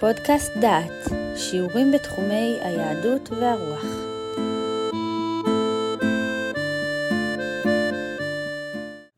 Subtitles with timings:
[0.00, 3.84] פודקאסט דעת, שיעורים בתחומי היהדות והרוח.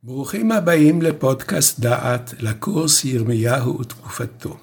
[0.02, 4.56] ברוכים הבאים לפודקאסט דעת, לקורס ירמיהו ותקופתו.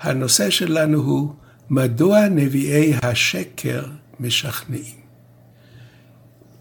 [0.00, 1.34] הנושא שלנו הוא
[1.70, 3.84] מדוע נביאי השקר
[4.20, 4.96] משכנעים.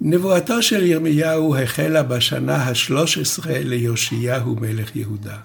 [0.02, 5.38] נבואתו של ירמיהו החלה בשנה ה-13 ליאשיהו מלך יהודה.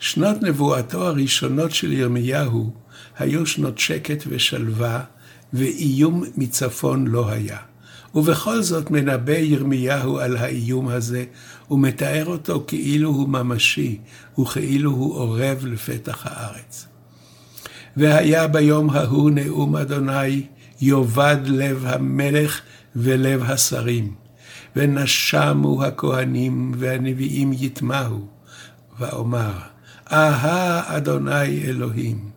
[0.00, 2.72] שנות נבואתו הראשונות של ירמיהו
[3.18, 5.00] היו שנות שקט ושלווה,
[5.52, 7.58] ואיום מצפון לא היה.
[8.14, 11.24] ובכל זאת מנבא ירמיהו על האיום הזה,
[11.70, 13.98] ומתאר אותו כאילו הוא ממשי,
[14.38, 16.86] וכאילו הוא אורב לפתח הארץ.
[17.96, 20.46] והיה ביום ההוא נאום אדוני,
[20.80, 22.60] יאבד לב המלך
[22.96, 24.14] ולב השרים,
[24.76, 28.26] ונשמו הכהנים והנביאים יטמעו,
[28.98, 29.69] ואומר,
[30.12, 32.30] אהה אדוני אלוהים,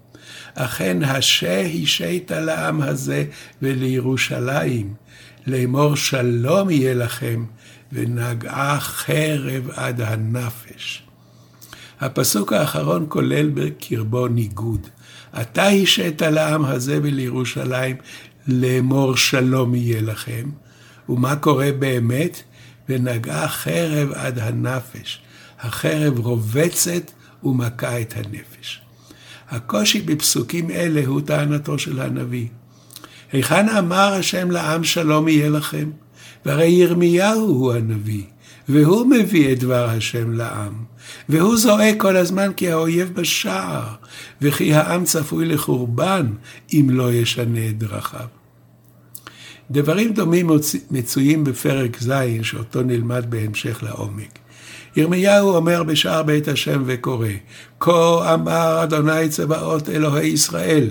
[0.55, 3.26] אכן השה השית לעם הזה
[3.62, 4.93] ולירושלים,
[5.48, 7.46] לאמור שלום יהיה לכם,
[7.94, 11.04] ונגעה חרב עד הנפש.
[12.01, 14.88] הפסוק האחרון כולל בקרבו ניגוד.
[15.41, 17.96] אתה השית לעם הזה ולירושלים,
[18.48, 20.49] לאמור שלום יהיה לכם.
[21.10, 22.44] ומה קורה באמת?
[22.90, 25.21] ונגעה חרב עד הנפש.
[25.60, 27.12] החרב רובצת
[27.44, 28.82] ומכה את הנפש.
[29.49, 32.48] הקושי בפסוקים אלה הוא טענתו של הנביא.
[33.32, 35.90] היכן אמר השם לעם שלום יהיה לכם?
[36.46, 38.24] והרי ירמיהו הוא הנביא,
[38.70, 40.74] והוא מביא את דבר השם לעם.
[41.30, 43.88] והוא זועק כל הזמן כי האויב בשער,
[44.41, 46.34] וכי העם צפוי לחורבן
[46.74, 48.28] אם לא ישנה את דרכיו.
[49.72, 50.50] דברים דומים
[50.91, 54.40] מצויים בפרק ז', שאותו נלמד בהמשך לעומק.
[54.96, 57.27] ירמיהו אומר בשער בית השם וקורא,
[57.80, 60.90] כה אמר אדוני צבאות אלוהי ישראל,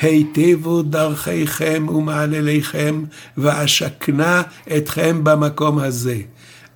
[0.00, 3.04] היטיבו דרכיכם ומעלליכם,
[3.36, 4.42] ואשכנה
[4.76, 6.16] אתכם במקום הזה.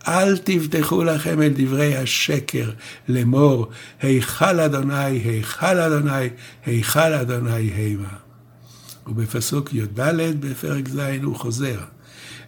[0.08, 2.70] אל תבטחו לכם אל דברי השקר,
[3.08, 3.68] לאמור,
[4.02, 6.28] היכל אדוני, היכל אדוני,
[6.66, 8.16] היכל אדוני המה.
[9.06, 10.00] ובפסוק י"ד
[10.40, 11.78] בפרק ז' הוא חוזר,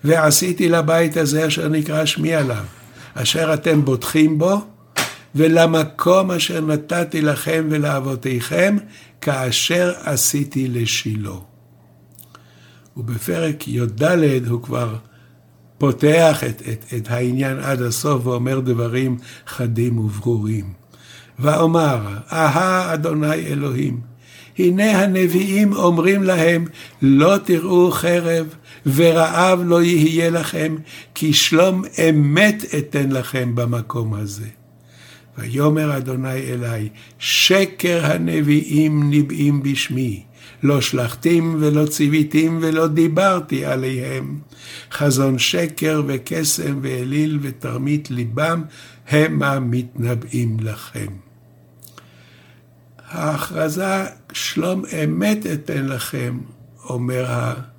[0.05, 2.65] ועשיתי לבית הזה אשר נקרא שמי עליו,
[3.15, 4.61] אשר אתם בוטחים בו,
[5.35, 8.77] ולמקום אשר נתתי לכם ולאבותיכם,
[9.21, 11.35] כאשר עשיתי לשילה.
[12.97, 14.03] ובפרק י"ד
[14.49, 14.97] הוא כבר
[15.79, 19.17] פותח את, את, את העניין עד הסוף ואומר דברים
[19.47, 20.73] חדים וברורים.
[21.39, 21.99] ואומר,
[22.33, 24.01] אהה אדוני אלוהים,
[24.59, 26.67] הנה הנביאים אומרים להם,
[27.03, 28.55] לא תראו חרב,
[28.87, 30.77] ורעב לא יהיה לכם,
[31.15, 34.47] כי שלום אמת אתן לכם במקום הזה.
[35.39, 40.23] ויאמר אדוני אלי, שקר הנביאים ניבאים בשמי,
[40.63, 44.39] לא שלחתים ולא ציוויתים ולא דיברתי עליהם.
[44.93, 48.63] חזון שקר וקסם ואליל ותרמית ליבם,
[49.09, 51.07] המה מתנבאים לכם.
[53.09, 56.39] ההכרזה שלום אמת אתן לכם,
[56.89, 57.25] אומר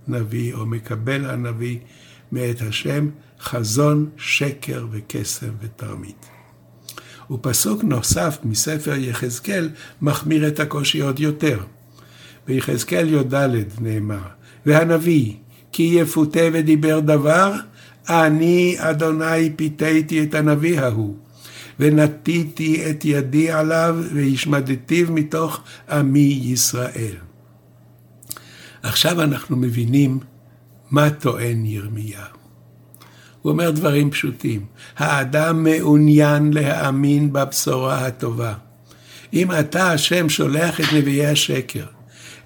[0.07, 1.77] הנביא, או מקבל הנביא
[2.31, 6.25] מאת השם, חזון, שקר וקסם ותרמית.
[7.31, 9.69] ופסוק נוסף מספר יחזקאל
[10.01, 11.59] מחמיר את הקושי עוד יותר.
[12.47, 13.35] ביחזקאל י"ד
[13.81, 14.27] נאמר,
[14.65, 15.33] והנביא,
[15.71, 17.53] כי יפותה ודיבר דבר,
[18.09, 21.15] אני אדוני פיתיתי את הנביא ההוא,
[21.79, 27.15] ונטיתי את ידי עליו, והשמדתיו מתוך עמי ישראל.
[28.85, 30.19] עכשיו אנחנו מבינים
[30.91, 32.21] מה טוען ירמיהו.
[33.41, 34.65] הוא אומר דברים פשוטים.
[34.97, 38.53] האדם מעוניין להאמין בבשורה הטובה.
[39.33, 41.85] אם אתה, השם, שולח את נביאי השקר,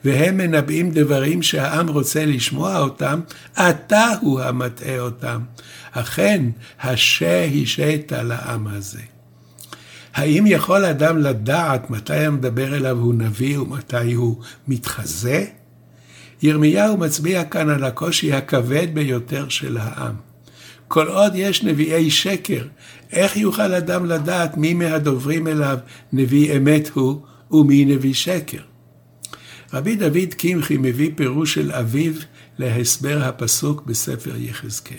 [0.06, 3.20] והם מנבאים דברים שהעם רוצה לשמוע אותם,
[3.54, 5.42] אתה הוא המטעה אותם.
[5.92, 6.44] אכן,
[6.82, 9.02] השה השעת לעם הזה.
[10.14, 15.46] האם יכול אדם לדעת מתי המדבר אליו הוא נביא ומתי הוא מתחזה?
[16.42, 20.14] ירמיהו מצביע כאן על הקושי הכבד ביותר של העם.
[20.88, 22.66] כל עוד יש נביאי שקר,
[23.12, 25.78] איך יוכל אדם לדעת מי מהדוברים אליו
[26.14, 27.22] נביא אמת הוא
[27.52, 28.62] ומי נביא שקר?
[29.74, 32.14] רבי דוד קמחי מביא פירוש של אביו
[32.58, 34.98] להסבר הפסוק בספר יחזקאל.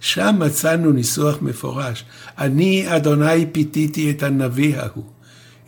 [0.00, 2.04] שם מצאנו ניסוח מפורש,
[2.38, 5.04] אני אדוני פיתיתי את הנביא ההוא.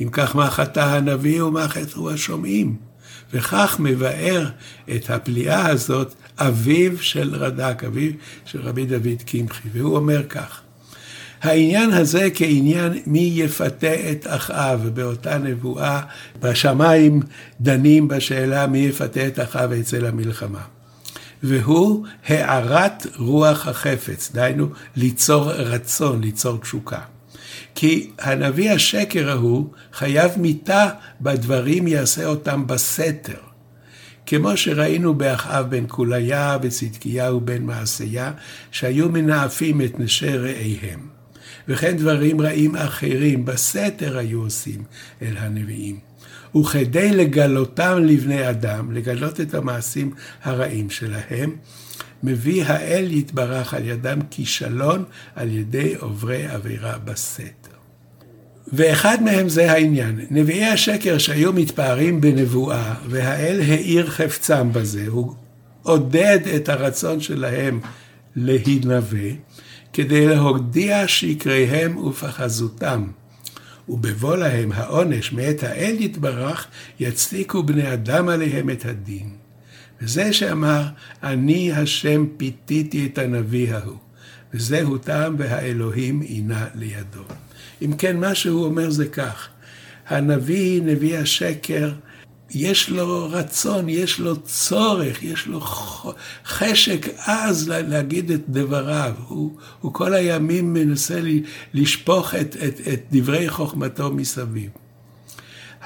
[0.01, 2.77] אם כך מה חטא הנביא ומה חטאו השומעים.
[3.35, 4.49] וכך מבאר
[4.97, 8.13] את הפליאה הזאת אביו של רד"ק, אביו
[8.45, 10.61] של רבי דוד קמחי, והוא אומר כך:
[11.43, 16.01] העניין הזה כעניין מי יפתה את אחאב, באותה נבואה
[16.41, 17.21] בשמיים
[17.61, 20.63] דנים בשאלה מי יפתה את אחאב אצל המלחמה.
[21.43, 27.01] והוא הארת רוח החפץ, דהיינו ליצור רצון, ליצור תשוקה.
[27.75, 30.89] כי הנביא השקר ההוא חייב מיתה
[31.21, 33.39] בדברים יעשה אותם בסתר.
[34.27, 38.33] כמו שראינו באחאב בן קוליה וצדקיהו בן מעשיה,
[38.71, 41.01] שהיו מנאפים את נשי רעיהם.
[41.69, 44.83] וכן דברים רעים אחרים בסתר היו עושים
[45.23, 45.99] אל הנביאים.
[46.57, 50.11] וכדי לגלותם לבני אדם, לגלות את המעשים
[50.43, 51.57] הרעים שלהם,
[52.25, 55.05] מביא האל יתברך על ידם כישלון
[55.35, 57.75] על ידי עוברי עבירה בסתר.
[58.73, 60.21] ואחד מהם זה העניין.
[60.31, 65.35] נביאי השקר שהיו מתפארים בנבואה, והאל האיר חפצם בזה, הוא
[65.83, 67.81] עודד את הרצון שלהם
[68.37, 69.29] להינבא,
[69.93, 73.05] כדי להודיע שקריהם ופחזותם.
[73.89, 76.67] ובבוא להם העונש מאת האל יתברך,
[77.01, 79.44] יצדיקו בני אדם עליהם את הדין.
[80.05, 80.83] וזה שאמר,
[81.23, 83.97] אני השם פיתיתי את הנביא ההוא,
[84.55, 87.23] וזהו טעם והאלוהים עינה לידו.
[87.83, 89.49] אם כן, מה שהוא אומר זה כך,
[90.09, 91.93] הנביא, נביא השקר,
[92.51, 95.61] יש לו רצון, יש לו צורך, יש לו
[96.47, 99.15] חשק עז להגיד את דבריו.
[99.29, 101.21] הוא, הוא כל הימים מנסה
[101.75, 104.71] לשפוך את, את, את דברי חוכמתו מסביב.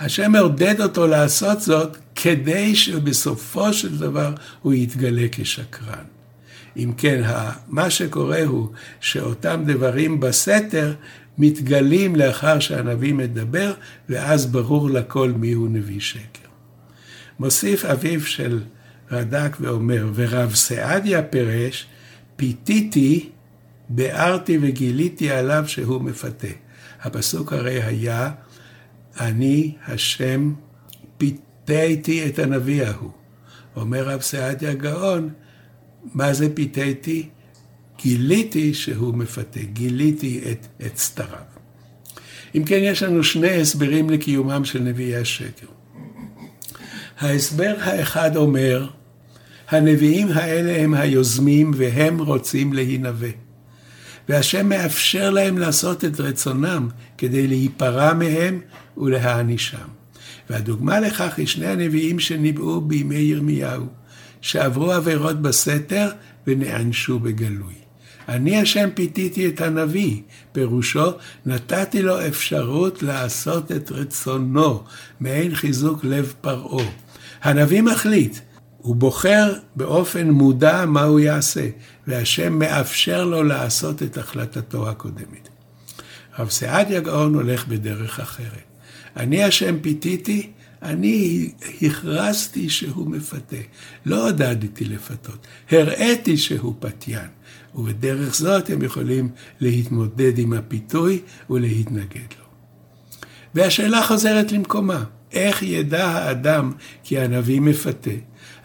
[0.01, 6.05] השם מעודד אותו לעשות זאת כדי שבסופו של דבר הוא יתגלה כשקרן.
[6.77, 7.23] אם כן,
[7.69, 8.69] מה שקורה הוא
[9.01, 10.95] שאותם דברים בסתר
[11.39, 13.73] מתגלים לאחר שהנביא מדבר,
[14.09, 16.49] ואז ברור לכל מיהו נביא שקר.
[17.39, 18.61] מוסיף אביו של
[19.11, 21.87] רד"ק ואומר, ורב סעדיה פירש,
[22.37, 23.29] פיתיתי,
[23.89, 26.49] ביארתי וגיליתי עליו שהוא מפתה.
[27.03, 28.31] הפסוק הרי היה,
[29.21, 30.53] אני השם
[31.19, 33.11] פיתיתי את הנביא ההוא.
[33.77, 35.31] אומר רב סעדיה גאון,
[36.15, 37.29] מה זה פיתיתי?
[38.03, 41.39] גיליתי שהוא מפתה, גיליתי את, את סתריו.
[42.55, 45.67] אם כן, יש לנו שני הסברים לקיומם של נביאי השקר.
[47.19, 48.89] ההסבר האחד אומר,
[49.69, 53.48] הנביאים האלה הם היוזמים והם רוצים להינבא.
[54.29, 56.89] והשם מאפשר להם לעשות את רצונם
[57.19, 58.61] כדי להיפרע מהם
[58.97, 59.89] ולהענישם.
[60.51, 63.87] והדוגמה לכך היא שני הנביאים שניבאו בימי ירמיהו,
[64.41, 66.09] שעברו עבירות בסתר
[66.47, 67.75] ונענשו בגלוי.
[68.29, 70.21] אני השם פיתיתי את הנביא,
[70.53, 71.11] פירושו
[71.47, 74.83] נתתי לו אפשרות לעשות את רצונו,
[75.21, 76.87] מעין חיזוק לב פרעה.
[77.43, 78.39] הנביא מחליט,
[78.79, 81.69] הוא בוחר באופן מודע מה הוא יעשה,
[82.07, 85.49] והשם מאפשר לו לעשות את החלטתו הקודמת.
[86.39, 88.65] רב סעדיה גאון הולך בדרך אחרת.
[89.17, 90.51] אני השם פיתיתי,
[90.83, 91.51] אני
[91.83, 93.57] הכרזתי שהוא מפתה.
[94.07, 97.29] לא עודדתי לפתות, הראיתי שהוא פתיין.
[97.75, 99.29] ובדרך זאת הם יכולים
[99.61, 101.21] להתמודד עם הפיתוי
[101.51, 102.45] ולהתנגד לו.
[103.55, 106.73] והשאלה חוזרת למקומה, איך ידע האדם
[107.05, 108.11] כי הנביא מפתה?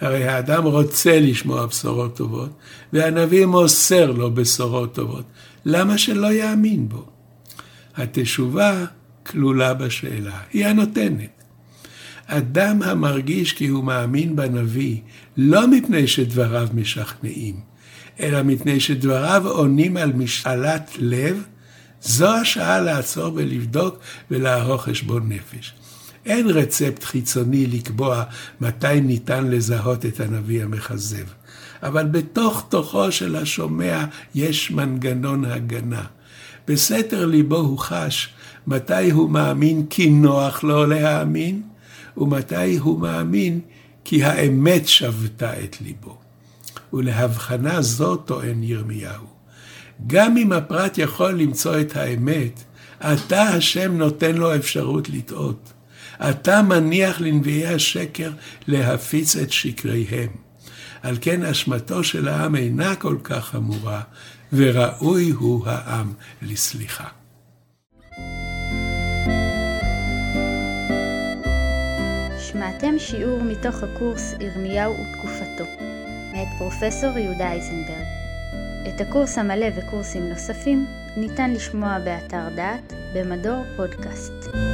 [0.01, 2.49] הרי האדם רוצה לשמוע בשורות טובות,
[2.93, 5.25] והנביא מוסר לו בשורות טובות.
[5.65, 7.05] למה שלא יאמין בו?
[7.95, 8.85] התשובה
[9.25, 11.43] כלולה בשאלה, היא הנותנת.
[12.25, 14.97] אדם המרגיש כי הוא מאמין בנביא,
[15.37, 17.55] לא מפני שדבריו משכנעים,
[18.19, 21.43] אלא מפני שדבריו עונים על משאלת לב,
[22.01, 23.99] זו השעה לעצור ולבדוק
[24.31, 25.73] ולערוך חשבון נפש.
[26.25, 28.23] אין רצפט חיצוני לקבוע
[28.61, 31.25] מתי ניתן לזהות את הנביא המכזב,
[31.83, 36.03] אבל בתוך תוכו של השומע יש מנגנון הגנה.
[36.67, 38.29] בסתר ליבו הוא חש
[38.67, 41.61] מתי הוא מאמין כי נוח לו להאמין,
[42.17, 43.59] ומתי הוא מאמין
[44.03, 46.17] כי האמת שבתה את ליבו.
[46.93, 49.25] ולהבחנה זו טוען ירמיהו.
[50.07, 52.63] גם אם הפרט יכול למצוא את האמת,
[52.99, 55.73] אתה השם נותן לו אפשרות לטעות.
[56.21, 58.31] אתה מניח לנביאי השקר
[58.67, 60.29] להפיץ את שקריהם.
[61.03, 64.01] על כן אשמתו של העם אינה כל כך חמורה,
[64.53, 67.07] וראוי הוא העם לסליחה.
[72.39, 75.63] שמעתם שיעור מתוך הקורס ירמיהו ותקופתו,
[76.33, 78.07] מאת פרופסור יהודה אייזנברג.
[78.87, 80.85] את הקורס המלא וקורסים נוספים
[81.17, 84.72] ניתן לשמוע באתר דעת במדור פודקאסט.